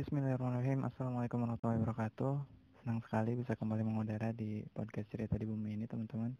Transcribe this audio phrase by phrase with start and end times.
[0.00, 0.88] Bismillahirrahmanirrahim.
[0.88, 2.32] Assalamualaikum warahmatullahi wabarakatuh.
[2.80, 6.32] Senang sekali bisa kembali mengudara di podcast cerita di bumi ini teman-teman.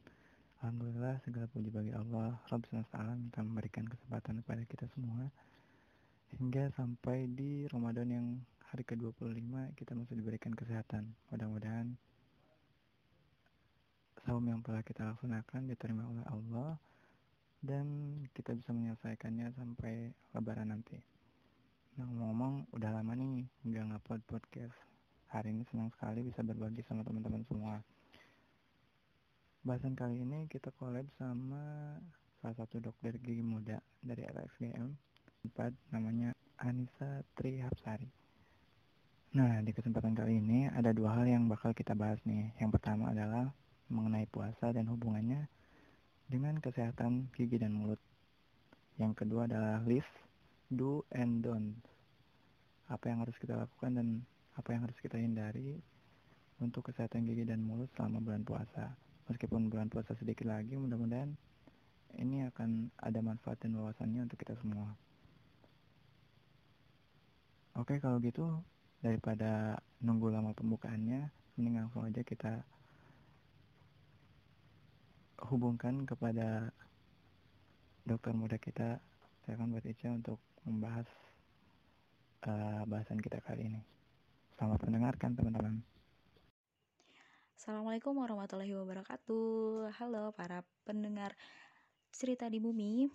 [0.64, 2.40] Alhamdulillah segala puji bagi Allah.
[2.48, 5.28] Rabb semesta alam yang memberikan kesempatan kepada kita semua.
[6.40, 8.26] Hingga sampai di Ramadan yang
[8.72, 11.12] hari ke-25 kita masih diberikan kesehatan.
[11.28, 12.00] Mudah-mudahan
[14.24, 16.80] saum yang telah kita laksanakan diterima oleh Allah
[17.60, 21.09] dan kita bisa menyelesaikannya sampai lebaran nanti.
[21.98, 24.76] Nah ngomong-ngomong udah lama nih nggak ngupload podcast.
[25.34, 27.82] Hari ini senang sekali bisa berbagi sama teman-teman semua.
[29.66, 31.98] Bahasan kali ini kita collab sama
[32.38, 34.86] salah satu dokter gigi muda dari RSGM
[35.50, 36.30] 4 namanya
[36.62, 38.06] Anissa Tri Hapsari.
[39.30, 42.50] Nah, di kesempatan kali ini ada dua hal yang bakal kita bahas nih.
[42.58, 43.50] Yang pertama adalah
[43.90, 45.46] mengenai puasa dan hubungannya
[46.30, 47.98] dengan kesehatan gigi dan mulut.
[48.98, 50.29] Yang kedua adalah list
[50.70, 51.82] do and don't.
[52.86, 54.08] Apa yang harus kita lakukan dan
[54.54, 55.78] apa yang harus kita hindari
[56.62, 58.94] untuk kesehatan gigi dan mulut selama bulan puasa.
[59.30, 61.34] Meskipun bulan puasa sedikit lagi, mudah-mudahan
[62.18, 64.90] ini akan ada manfaat dan wawasannya untuk kita semua.
[67.78, 68.60] Oke, kalau gitu
[69.00, 72.66] daripada nunggu lama pembukaannya, mending langsung aja kita
[75.48, 76.74] hubungkan kepada
[78.04, 78.98] dokter muda kita,
[79.46, 81.08] saya akan buat untuk membahas
[82.44, 83.80] uh, bahasan kita kali ini.
[84.56, 85.80] Selamat mendengarkan teman-teman.
[87.56, 89.92] Assalamualaikum warahmatullahi wabarakatuh.
[90.00, 91.36] Halo para pendengar
[92.12, 93.08] cerita di bumi.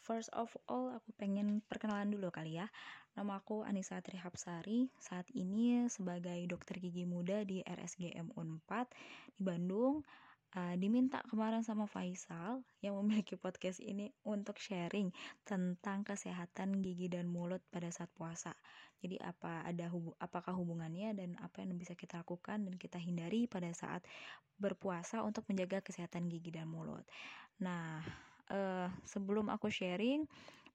[0.00, 2.66] First of all, aku pengen perkenalan dulu kali ya.
[3.12, 4.88] Nama aku Anissa Trihapsari.
[4.96, 8.88] Saat ini sebagai dokter gigi muda di RSGM Unpad
[9.36, 10.00] di Bandung
[10.56, 15.14] uh, diminta kemarin sama Faisal yang memiliki podcast ini untuk sharing
[15.46, 18.54] tentang kesehatan gigi dan mulut pada saat puasa.
[19.00, 23.48] Jadi apa ada hubu apakah hubungannya dan apa yang bisa kita lakukan dan kita hindari
[23.48, 24.04] pada saat
[24.60, 27.06] berpuasa untuk menjaga kesehatan gigi dan mulut.
[27.64, 28.04] Nah,
[28.52, 30.28] uh, sebelum aku sharing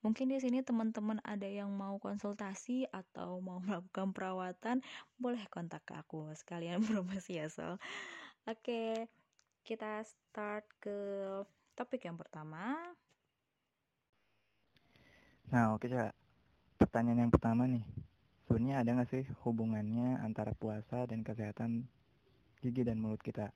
[0.05, 4.85] Mungkin di sini teman-teman ada yang mau konsultasi atau mau melakukan perawatan,
[5.17, 7.81] boleh kontak ke aku sekalian promosi ya, Sol.
[8.45, 9.09] Oke,
[9.65, 10.97] kita start ke
[11.73, 12.77] topik yang pertama.
[15.49, 16.13] Nah, oke, Cak.
[16.77, 17.81] Pertanyaan yang pertama nih.
[18.45, 21.89] Sebenarnya ada nggak sih hubungannya antara puasa dan kesehatan
[22.61, 23.49] gigi dan mulut kita?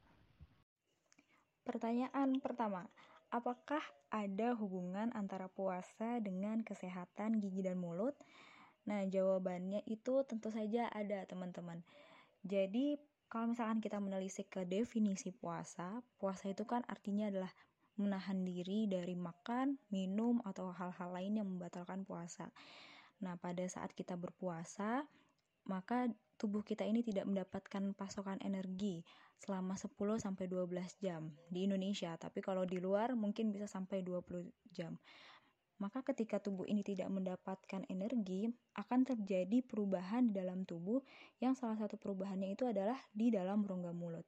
[1.61, 2.89] Pertanyaan pertama,
[3.29, 8.17] apakah ada hubungan antara puasa dengan kesehatan gigi dan mulut?
[8.89, 11.85] Nah, jawabannya itu tentu saja ada, teman-teman.
[12.41, 12.97] Jadi,
[13.29, 17.53] kalau misalkan kita menelisik ke definisi puasa, puasa itu kan artinya adalah
[18.01, 22.49] menahan diri dari makan, minum, atau hal-hal lain yang membatalkan puasa.
[23.21, 25.05] Nah, pada saat kita berpuasa,
[25.67, 26.09] maka
[26.39, 29.03] tubuh kita ini tidak mendapatkan pasokan energi
[29.37, 34.47] selama 10 sampai 12 jam di Indonesia, tapi kalau di luar mungkin bisa sampai 20
[34.71, 34.95] jam
[35.79, 40.99] maka ketika tubuh ini tidak mendapatkan energi, akan terjadi perubahan di dalam tubuh
[41.39, 44.27] yang salah satu perubahannya itu adalah di dalam rongga mulut.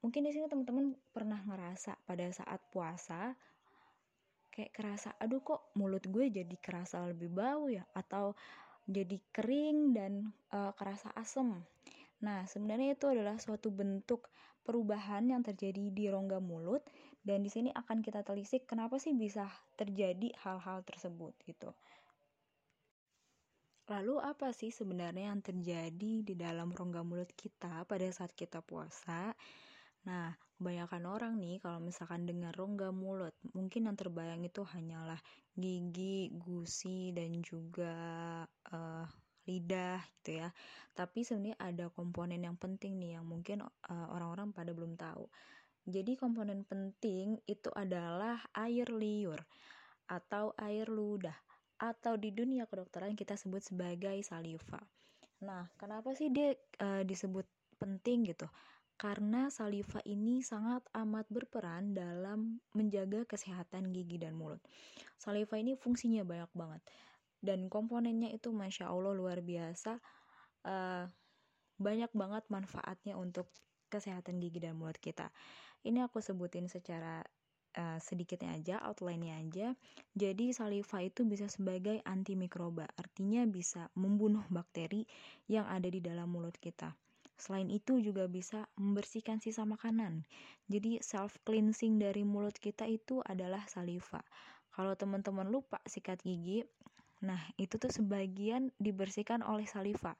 [0.00, 3.36] Mungkin di sini teman-teman pernah ngerasa pada saat puasa
[4.56, 8.32] kayak kerasa aduh kok mulut gue jadi kerasa lebih bau ya atau
[8.88, 11.60] jadi kering dan uh, kerasa asem.
[12.24, 14.30] Nah, sebenarnya itu adalah suatu bentuk
[14.64, 16.80] perubahan yang terjadi di rongga mulut
[17.26, 21.74] dan di sini akan kita telisik kenapa sih bisa terjadi hal-hal tersebut gitu.
[23.90, 29.34] Lalu apa sih sebenarnya yang terjadi di dalam rongga mulut kita pada saat kita puasa?
[30.06, 35.18] Nah, kebanyakan orang nih kalau misalkan dengar rongga mulut, mungkin yang terbayang itu hanyalah
[35.58, 37.94] gigi, gusi, dan juga
[38.70, 39.06] uh,
[39.46, 40.50] lidah gitu ya.
[40.94, 45.26] Tapi sebenarnya ada komponen yang penting nih yang mungkin uh, orang-orang pada belum tahu.
[45.86, 49.38] Jadi komponen penting itu adalah air liur
[50.10, 51.34] atau air ludah
[51.78, 54.82] atau di dunia kedokteran kita sebut sebagai saliva.
[55.46, 57.46] Nah, kenapa sih dia uh, disebut
[57.78, 58.50] penting gitu?
[58.96, 64.58] Karena saliva ini sangat amat berperan dalam menjaga kesehatan gigi dan mulut.
[65.20, 66.82] Saliva ini fungsinya banyak banget
[67.46, 70.00] dan komponennya itu masya allah luar biasa
[70.66, 71.04] uh,
[71.76, 73.46] banyak banget manfaatnya untuk
[73.92, 75.28] kesehatan gigi dan mulut kita
[75.86, 77.22] ini aku sebutin secara
[77.78, 79.66] uh, sedikitnya aja outline-nya aja
[80.12, 85.06] jadi saliva itu bisa sebagai antimikroba artinya bisa membunuh bakteri
[85.46, 86.92] yang ada di dalam mulut kita
[87.36, 90.24] Selain itu juga bisa membersihkan sisa makanan.
[90.72, 94.24] Jadi self cleansing dari mulut kita itu adalah saliva.
[94.72, 96.64] Kalau teman-teman lupa sikat gigi,
[97.24, 100.18] Nah, itu tuh sebagian dibersihkan oleh saliva.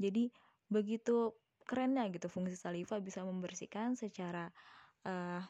[0.00, 0.32] Jadi
[0.66, 4.50] begitu kerennya gitu fungsi saliva bisa membersihkan secara
[5.06, 5.42] uh,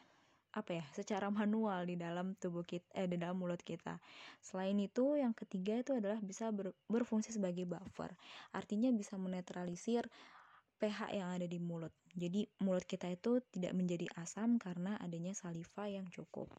[0.53, 3.97] apa ya secara manual di dalam tubuh kita eh di dalam mulut kita.
[4.37, 8.13] Selain itu yang ketiga itu adalah bisa ber, berfungsi sebagai buffer.
[8.53, 10.05] Artinya bisa menetralisir
[10.77, 11.93] pH yang ada di mulut.
[12.13, 16.53] Jadi mulut kita itu tidak menjadi asam karena adanya saliva yang cukup.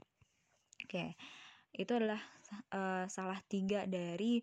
[0.82, 1.14] Oke
[1.74, 2.22] itu adalah
[2.70, 4.38] uh, salah tiga dari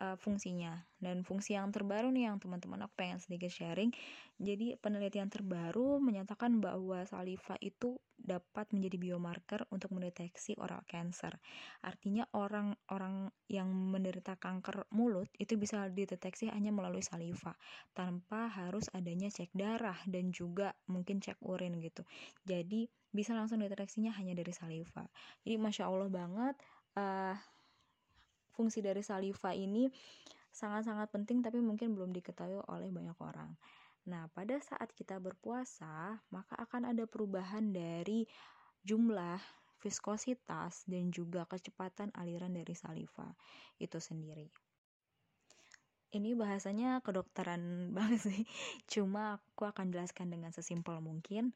[0.00, 0.82] uh, fungsinya.
[0.98, 3.92] Dan fungsi yang terbaru nih yang teman-teman aku pengen sedikit sharing
[4.34, 11.38] jadi penelitian terbaru menyatakan bahwa saliva itu dapat menjadi biomarker untuk mendeteksi oral cancer.
[11.86, 17.54] Artinya orang-orang yang menderita kanker mulut itu bisa dideteksi hanya melalui saliva
[17.94, 22.02] tanpa harus adanya cek darah dan juga mungkin cek urin gitu.
[22.42, 25.06] Jadi bisa langsung deteksinya hanya dari saliva.
[25.46, 26.58] Jadi masya allah banget
[26.98, 27.38] uh,
[28.54, 29.90] fungsi dari saliva ini
[30.54, 33.50] sangat-sangat penting tapi mungkin belum diketahui oleh banyak orang.
[34.06, 38.28] Nah, pada saat kita berpuasa, maka akan ada perubahan dari
[38.84, 39.40] jumlah
[39.80, 43.32] viskositas dan juga kecepatan aliran dari saliva
[43.76, 44.48] itu sendiri.
[46.14, 47.60] Ini bahasanya kedokteran
[47.96, 48.42] banget sih.
[48.86, 51.50] Cuma aku akan jelaskan dengan sesimpel mungkin.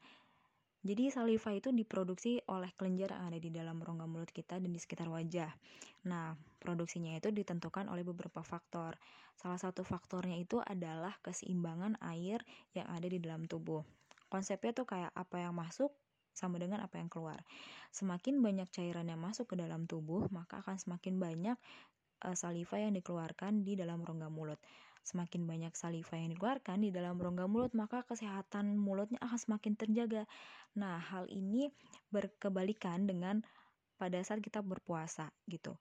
[0.79, 4.79] Jadi saliva itu diproduksi oleh kelenjar yang ada di dalam rongga mulut kita dan di
[4.79, 5.51] sekitar wajah.
[6.07, 8.95] Nah, produksinya itu ditentukan oleh beberapa faktor.
[9.35, 12.39] Salah satu faktornya itu adalah keseimbangan air
[12.71, 13.83] yang ada di dalam tubuh.
[14.31, 15.91] Konsepnya tuh kayak apa yang masuk
[16.31, 17.43] sama dengan apa yang keluar.
[17.91, 21.57] Semakin banyak cairan yang masuk ke dalam tubuh, maka akan semakin banyak
[22.23, 24.59] uh, saliva yang dikeluarkan di dalam rongga mulut.
[25.01, 30.23] Semakin banyak saliva yang dikeluarkan di dalam rongga mulut, maka kesehatan mulutnya akan semakin terjaga.
[30.77, 31.71] Nah, hal ini
[32.13, 33.41] berkebalikan dengan
[33.99, 35.75] pada saat kita berpuasa gitu.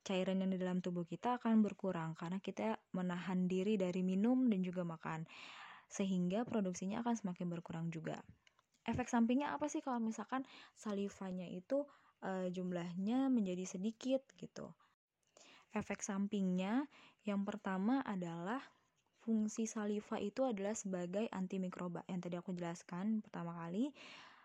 [0.00, 4.64] Cairan yang di dalam tubuh kita akan berkurang karena kita menahan diri dari minum dan
[4.64, 5.28] juga makan.
[5.86, 8.18] Sehingga produksinya akan semakin berkurang juga.
[8.88, 11.84] Efek sampingnya apa sih kalau misalkan salivanya itu
[12.24, 14.72] e, jumlahnya menjadi sedikit gitu.
[15.70, 16.86] Efek sampingnya.
[17.22, 18.60] Yang pertama adalah
[19.20, 22.02] fungsi saliva itu adalah sebagai antimikroba.
[22.08, 23.92] Yang tadi aku jelaskan pertama kali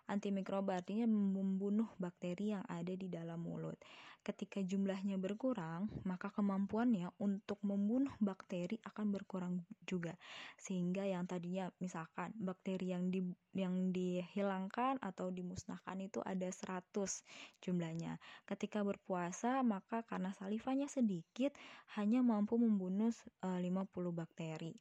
[0.05, 3.77] Antimikroba artinya membunuh bakteri yang ada di dalam mulut.
[4.25, 10.17] Ketika jumlahnya berkurang, maka kemampuannya untuk membunuh bakteri akan berkurang juga.
[10.57, 13.21] Sehingga yang tadinya misalkan bakteri yang di
[13.53, 17.21] yang dihilangkan atau dimusnahkan itu ada 100
[17.61, 18.17] jumlahnya.
[18.49, 21.53] Ketika berpuasa, maka karena salivanya sedikit
[21.93, 23.13] hanya mampu membunuh
[23.45, 24.73] e, eh, 50 bakteri.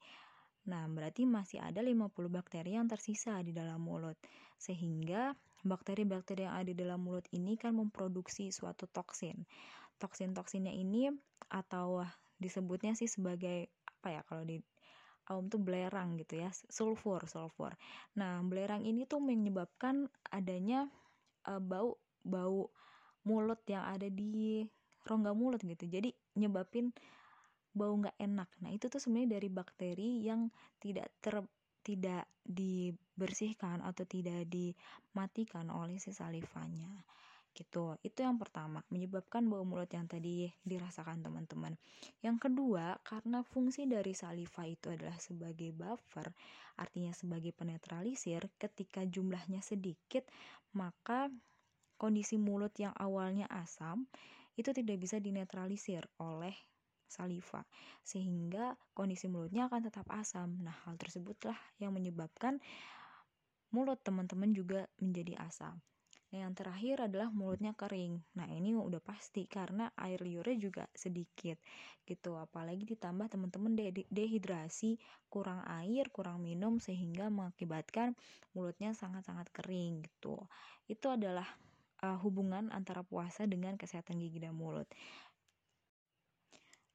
[0.64, 4.16] Nah, berarti masih ada 50 bakteri yang tersisa di dalam mulut.
[4.56, 9.44] Sehingga bakteri-bakteri yang ada di dalam mulut ini kan memproduksi suatu toksin.
[10.00, 11.12] Toksin-toksinnya ini
[11.52, 12.04] atau
[12.40, 14.60] disebutnya sih sebagai apa ya kalau di
[15.32, 17.72] awam tuh belerang gitu ya, sulfur, sulfur.
[18.20, 20.88] Nah, belerang ini tuh menyebabkan adanya
[21.48, 22.68] uh, bau bau
[23.24, 24.64] mulut yang ada di
[25.08, 25.88] rongga mulut gitu.
[25.88, 26.92] Jadi nyebabin
[27.74, 28.48] bau nggak enak.
[28.62, 30.48] Nah itu tuh sebenarnya dari bakteri yang
[30.78, 31.42] tidak ter
[31.84, 37.04] tidak dibersihkan atau tidak dimatikan oleh si salivanya
[37.54, 41.78] gitu itu yang pertama menyebabkan bau mulut yang tadi dirasakan teman-teman
[42.18, 46.34] yang kedua karena fungsi dari saliva itu adalah sebagai buffer
[46.74, 50.26] artinya sebagai penetralisir ketika jumlahnya sedikit
[50.74, 51.30] maka
[51.94, 54.10] kondisi mulut yang awalnya asam
[54.58, 56.58] itu tidak bisa dinetralisir oleh
[57.08, 57.64] saliva
[58.04, 60.60] sehingga kondisi mulutnya akan tetap asam.
[60.60, 62.58] Nah, hal tersebutlah yang menyebabkan
[63.74, 65.80] mulut teman-teman juga menjadi asam.
[66.34, 68.18] Nah, yang terakhir adalah mulutnya kering.
[68.34, 71.62] Nah, ini udah pasti karena air liurnya juga sedikit
[72.02, 72.34] gitu.
[72.34, 74.98] Apalagi ditambah teman-teman de dehidrasi,
[75.30, 78.18] kurang air, kurang minum sehingga mengakibatkan
[78.50, 80.42] mulutnya sangat-sangat kering gitu.
[80.90, 81.46] Itu adalah
[82.02, 84.90] uh, hubungan antara puasa dengan kesehatan gigi dan mulut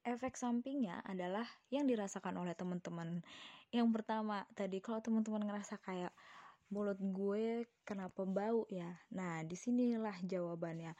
[0.09, 3.21] efek sampingnya adalah yang dirasakan oleh teman-teman.
[3.69, 6.13] Yang pertama, tadi kalau teman-teman ngerasa kayak
[6.69, 8.97] mulut gue kenapa bau ya?
[9.13, 10.93] Nah, di sinilah jawabannya.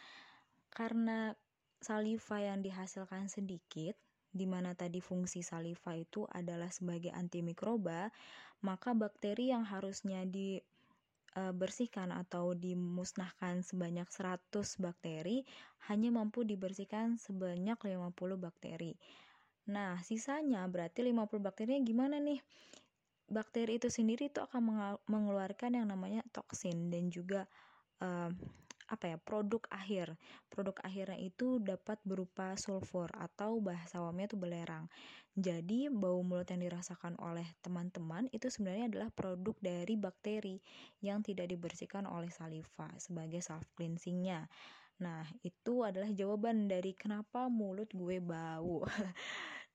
[0.70, 1.34] Karena
[1.82, 3.98] saliva yang dihasilkan sedikit,
[4.30, 8.13] di mana tadi fungsi saliva itu adalah sebagai antimikroba,
[8.62, 10.62] maka bakteri yang harusnya di
[11.38, 14.50] uh, bersihkan atau dimusnahkan sebanyak 100
[14.81, 15.45] bakteri
[15.91, 18.98] hanya mampu dibersihkan sebanyak 50 bakteri.
[19.69, 22.41] Nah, sisanya berarti 50 bakterinya gimana nih?
[23.29, 27.45] Bakteri itu sendiri itu akan mengeluarkan yang namanya toksin dan juga
[28.01, 28.33] uh,
[28.89, 30.17] apa ya produk akhir.
[30.50, 34.89] Produk akhirnya itu dapat berupa sulfur atau bahasa awamnya itu belerang.
[35.38, 40.58] Jadi bau mulut yang dirasakan oleh teman-teman itu sebenarnya adalah produk dari bakteri
[41.00, 44.50] yang tidak dibersihkan oleh saliva sebagai self cleansingnya.
[45.00, 48.84] Nah itu adalah jawaban dari kenapa mulut gue bau.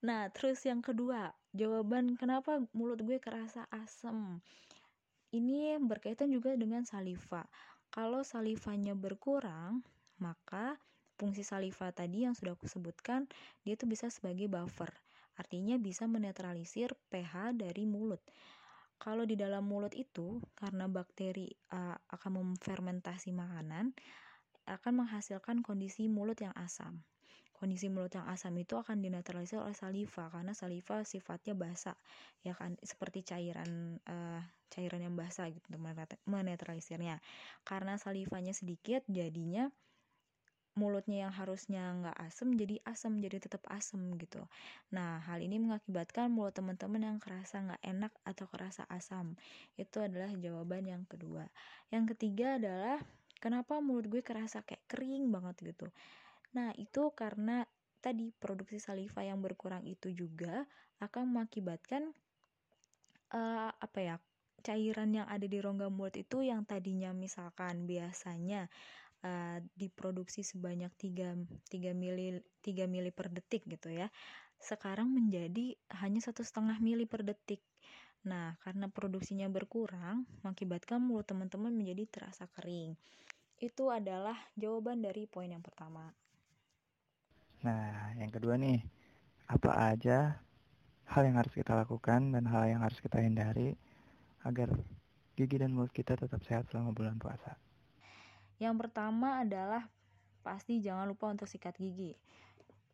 [0.04, 4.36] Nah terus yang kedua jawaban kenapa mulut gue kerasa asem.
[5.32, 7.48] Ini berkaitan juga dengan saliva
[7.94, 9.86] kalau salivanya berkurang,
[10.18, 10.74] maka
[11.14, 13.30] fungsi saliva tadi yang sudah aku sebutkan,
[13.62, 14.90] dia itu bisa sebagai buffer.
[15.38, 18.18] Artinya bisa menetralisir pH dari mulut.
[18.98, 23.94] Kalau di dalam mulut itu, karena bakteri uh, akan memfermentasi makanan,
[24.66, 26.98] akan menghasilkan kondisi mulut yang asam
[27.64, 31.96] kondisi mulut yang asam itu akan dinetralisir oleh saliva karena saliva sifatnya basah
[32.44, 32.76] ya kan?
[32.84, 35.80] Seperti cairan uh, cairan yang basah gitu untuk
[36.28, 37.24] menetralisirnya.
[37.64, 39.72] Karena salivanya sedikit jadinya
[40.76, 44.44] mulutnya yang harusnya nggak asam jadi asam jadi tetap asam gitu.
[44.92, 49.40] Nah hal ini mengakibatkan mulut teman-teman yang kerasa nggak enak atau kerasa asam.
[49.80, 51.48] Itu adalah jawaban yang kedua.
[51.88, 53.00] Yang ketiga adalah
[53.38, 55.88] kenapa mulut gue kerasa kayak kering banget gitu
[56.54, 57.66] Nah, itu karena
[57.98, 60.66] tadi produksi saliva yang berkurang itu juga
[61.02, 62.14] akan mengakibatkan
[63.34, 64.16] uh, apa ya?
[64.64, 68.72] cairan yang ada di rongga mulut itu yang tadinya misalkan biasanya
[69.20, 74.08] uh, diproduksi sebanyak 3 3 mili 3 mili per detik gitu ya.
[74.56, 77.60] Sekarang menjadi hanya satu setengah mili per detik.
[78.24, 82.96] Nah, karena produksinya berkurang, mengakibatkan mulut teman-teman menjadi terasa kering.
[83.60, 86.08] Itu adalah jawaban dari poin yang pertama.
[87.64, 88.84] Nah, yang kedua nih,
[89.48, 90.36] apa aja
[91.08, 93.72] hal yang harus kita lakukan dan hal yang harus kita hindari
[94.44, 94.68] agar
[95.32, 97.56] gigi dan mulut kita tetap sehat selama bulan puasa?
[98.60, 99.88] Yang pertama adalah
[100.44, 102.12] pasti jangan lupa untuk sikat gigi.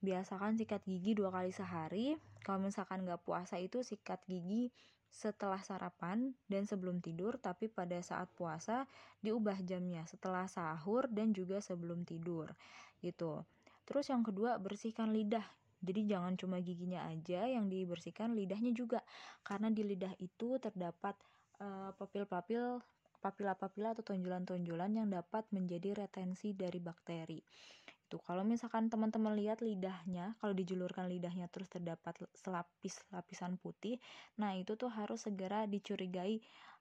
[0.07, 2.15] Biasakan sikat gigi dua kali sehari.
[2.47, 4.71] Kalau misalkan nggak puasa itu sikat gigi
[5.11, 8.87] setelah sarapan dan sebelum tidur, tapi pada saat puasa
[9.19, 12.55] diubah jamnya setelah sahur dan juga sebelum tidur
[13.03, 13.43] gitu.
[13.91, 15.43] Terus yang kedua, bersihkan lidah.
[15.83, 19.03] Jadi jangan cuma giginya aja yang dibersihkan, lidahnya juga.
[19.43, 21.19] Karena di lidah itu terdapat
[21.59, 22.79] uh, papil-papil
[23.21, 27.37] papila-papila atau tonjolan-tonjolan yang dapat menjadi retensi dari bakteri.
[27.85, 34.01] Itu kalau misalkan teman-teman lihat lidahnya, kalau dijulurkan lidahnya terus terdapat selapis lapisan putih,
[34.41, 36.41] nah itu tuh harus segera dicurigai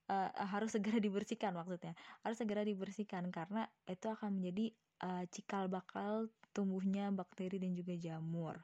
[0.09, 1.93] uh, harus segera dibersihkan maksudnya.
[2.25, 8.55] Harus segera dibersihkan karena itu akan menjadi uh, cikal bakal tumbuhnya bakteri dan juga jamur.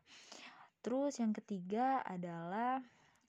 [0.86, 2.84] Terus yang ketiga adalah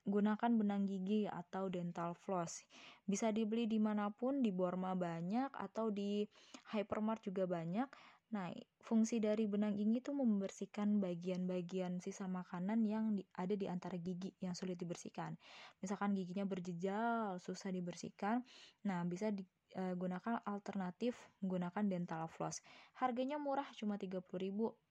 [0.06, 2.62] gunakan benang gigi atau dental floss.
[3.06, 6.22] Bisa dibeli di mana pun, di Borma banyak atau di
[6.70, 7.90] Hypermart juga banyak.
[8.34, 8.50] Nah,
[8.82, 14.34] fungsi dari benang gigi itu membersihkan bagian-bagian sisa makanan yang di, ada di antara gigi
[14.42, 15.38] yang sulit dibersihkan.
[15.78, 18.42] Misalkan giginya berjejal, susah dibersihkan.
[18.82, 22.58] Nah, bisa digunakan eh, alternatif menggunakan dental floss.
[22.98, 24.18] Harganya murah cuma 30.000.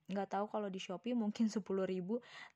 [0.08, 1.60] Nggak tahu kalau di Shopee mungkin 10.000,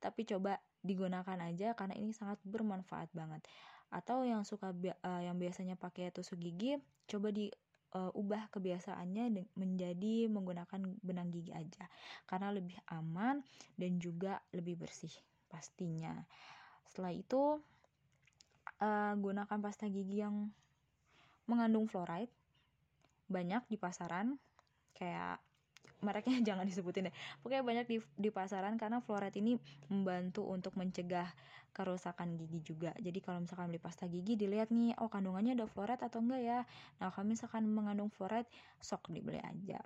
[0.00, 3.44] tapi coba digunakan aja karena ini sangat bermanfaat banget.
[3.92, 7.52] Atau yang suka uh, yang biasanya pakai tusuk gigi, coba di
[7.94, 11.86] uh, ubah kebiasaannya menjadi menggunakan benang gigi aja.
[12.26, 13.42] Karena lebih aman
[13.74, 15.12] dan juga lebih bersih
[15.50, 16.14] pastinya.
[16.86, 17.42] Setelah itu
[18.82, 20.50] uh, gunakan pasta gigi yang
[21.50, 22.32] mengandung fluoride.
[23.30, 24.34] Banyak di pasaran
[24.94, 25.38] kayak
[26.00, 27.14] mereknya jangan disebutin deh.
[27.40, 29.56] Pokoknya banyak di, di pasaran karena fluoride ini
[29.88, 31.28] membantu untuk mencegah
[31.70, 32.90] kerusakan gigi juga.
[32.98, 36.60] Jadi kalau misalkan beli pasta gigi dilihat nih oh kandungannya ada fluoride atau enggak ya?
[36.98, 38.50] Nah kalau misalkan mengandung fluoride
[38.82, 39.78] sok dibeli aja.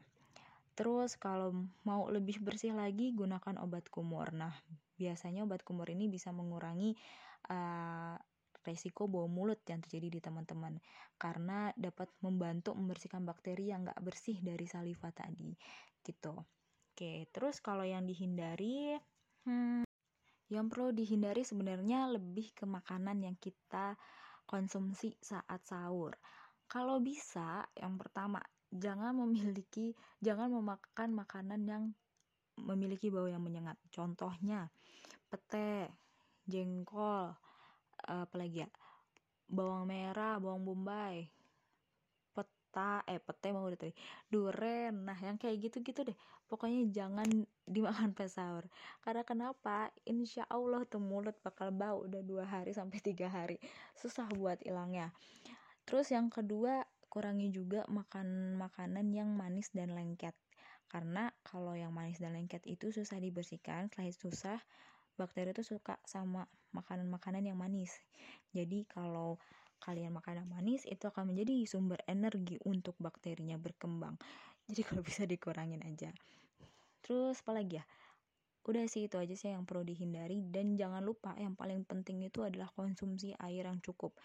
[0.75, 1.55] Terus kalau
[1.87, 4.35] mau lebih bersih lagi gunakan obat kumur.
[4.35, 4.55] Nah
[4.99, 6.97] biasanya obat kumur ini bisa mengurangi
[7.51, 8.17] uh,
[8.65, 10.81] resiko bau mulut yang terjadi di teman-teman
[11.21, 15.53] karena dapat membantu membersihkan bakteri yang nggak bersih dari saliva tadi
[16.03, 18.97] gitu oke terus kalau yang dihindari
[19.47, 19.85] hmm,
[20.53, 23.97] yang perlu dihindari sebenarnya lebih ke makanan yang kita
[24.45, 26.13] konsumsi saat sahur.
[26.69, 31.85] Kalau bisa, yang pertama, jangan memiliki jangan memakan makanan yang
[32.61, 33.77] memiliki bau yang menyengat.
[33.91, 34.71] Contohnya,
[35.27, 35.91] pete,
[36.47, 37.35] jengkol,
[38.05, 38.69] apalagi ya?
[39.49, 41.29] Bawang merah, bawang bombay,
[42.75, 43.95] peta eh pete mau udah tadi.
[44.27, 46.19] Duren nah yang kayak gitu-gitu deh.
[46.51, 47.27] Pokoknya jangan
[47.75, 48.67] dimakan pas sahur
[49.07, 49.95] karena kenapa?
[50.03, 53.63] Insya Allah tuh mulut bakal bau udah dua hari sampai tiga hari.
[53.95, 55.15] Susah buat hilangnya.
[55.87, 60.35] Terus yang kedua kurangi juga makan makanan yang manis dan lengket.
[60.91, 63.87] Karena kalau yang manis dan lengket itu susah dibersihkan.
[63.95, 64.59] Selain susah
[65.15, 67.95] bakteri itu suka sama makanan-makanan yang manis.
[68.51, 69.39] Jadi kalau
[69.83, 74.17] kalian makan yang manis itu akan menjadi sumber energi untuk bakterinya berkembang.
[74.69, 76.11] Jadi kalau bisa dikurangin aja.
[77.05, 77.85] Terus apa lagi ya?
[78.65, 80.41] Udah sih itu aja sih yang perlu dihindari.
[80.49, 84.17] Dan jangan lupa yang paling penting itu adalah konsumsi air yang cukup.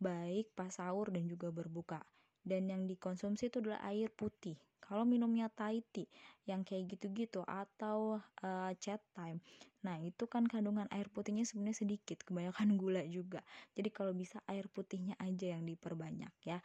[0.00, 2.00] Baik pas sahur dan juga berbuka
[2.42, 6.10] dan yang dikonsumsi itu adalah air putih kalau minumnya Thai tea
[6.44, 9.40] yang kayak gitu-gitu atau uh, chat time
[9.82, 13.40] nah itu kan kandungan air putihnya sebenarnya sedikit kebanyakan gula juga
[13.72, 16.60] jadi kalau bisa air putihnya aja yang diperbanyak ya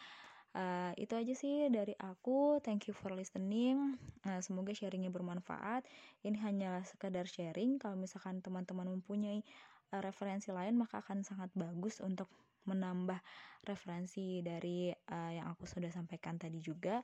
[0.58, 2.58] Uh, itu aja sih dari aku.
[2.66, 3.94] Thank you for listening.
[4.26, 5.86] Uh, semoga sharingnya bermanfaat.
[6.26, 7.78] Ini hanyalah sekadar sharing.
[7.78, 9.46] Kalau misalkan teman-teman mempunyai
[9.94, 12.26] uh, referensi lain, maka akan sangat bagus untuk
[12.68, 13.18] menambah
[13.64, 17.02] referensi dari uh, yang aku sudah sampaikan tadi juga.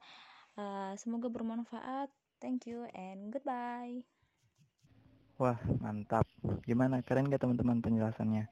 [0.59, 2.11] Uh, semoga bermanfaat.
[2.37, 4.03] Thank you and goodbye.
[5.39, 6.27] Wah, mantap.
[6.67, 7.01] Gimana?
[7.01, 8.45] Keren gak teman-teman penjelasannya?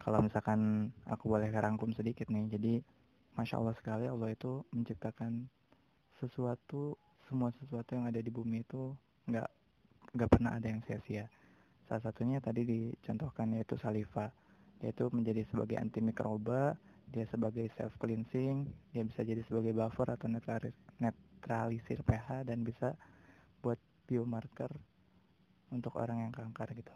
[0.00, 2.48] Kalau misalkan aku boleh rangkum sedikit nih.
[2.50, 2.74] Jadi
[3.36, 5.44] Masya Allah sekali Allah itu menciptakan
[6.16, 6.96] sesuatu
[7.28, 8.96] semua sesuatu yang ada di bumi itu
[9.28, 9.48] nggak
[10.16, 11.28] nggak pernah ada yang sia-sia
[11.84, 14.32] salah satunya tadi dicontohkan yaitu saliva
[14.84, 16.76] yaitu menjadi sebagai antimikroba
[17.10, 22.98] dia sebagai self cleansing dia bisa jadi sebagai buffer atau netralisir pH dan bisa
[23.62, 23.78] buat
[24.10, 24.70] biomarker
[25.70, 26.94] untuk orang yang kanker gitu.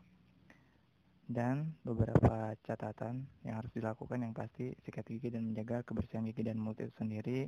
[1.30, 6.58] Dan beberapa catatan yang harus dilakukan yang pasti sikat gigi dan menjaga kebersihan gigi dan
[6.58, 7.46] mulut itu sendiri.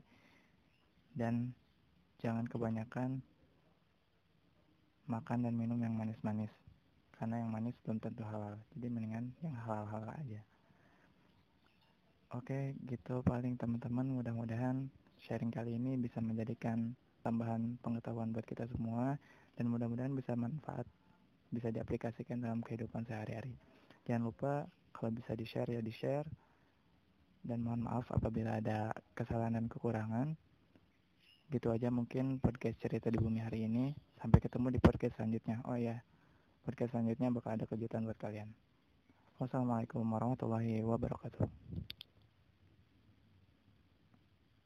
[1.11, 1.51] Dan
[2.23, 3.19] jangan kebanyakan
[5.11, 6.55] makan dan minum yang manis-manis
[7.23, 10.43] karena yang manis belum tentu halal jadi mendingan yang halal-halal aja
[12.35, 14.91] oke gitu paling teman-teman mudah-mudahan
[15.23, 19.15] sharing kali ini bisa menjadikan tambahan pengetahuan buat kita semua
[19.55, 20.91] dan mudah-mudahan bisa manfaat
[21.53, 23.53] bisa diaplikasikan dalam kehidupan sehari-hari.
[24.09, 24.53] Jangan lupa
[24.97, 26.25] kalau bisa di-share ya di-share.
[27.43, 30.33] Dan mohon maaf apabila ada kesalahan dan kekurangan.
[31.53, 33.93] Gitu aja mungkin podcast cerita di bumi hari ini.
[34.17, 35.61] Sampai ketemu di podcast selanjutnya.
[35.69, 36.01] Oh ya,
[36.63, 38.51] podcast selanjutnya bakal ada kejutan buat kalian.
[39.43, 41.47] Wassalamualaikum warahmatullahi wabarakatuh.